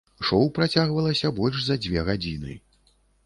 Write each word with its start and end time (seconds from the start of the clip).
Шоў 0.27 0.45
працягвалася 0.57 1.31
больш 1.41 1.59
за 1.65 1.75
дзве 1.83 2.05
гадзіны. 2.07 2.57